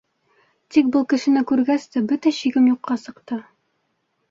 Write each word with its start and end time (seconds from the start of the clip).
Тик 0.75 0.89
был 0.95 1.05
кешене 1.13 1.43
күргәс 1.51 1.87
тә 1.97 2.03
бөтә 2.13 2.35
шигем 2.39 2.73
юҡҡа 2.73 3.01
сыҡты. 3.05 3.41